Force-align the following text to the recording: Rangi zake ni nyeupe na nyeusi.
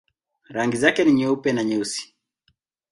Rangi 0.49 0.77
zake 0.77 1.03
ni 1.03 1.13
nyeupe 1.13 1.53
na 1.53 1.63
nyeusi. 1.63 2.15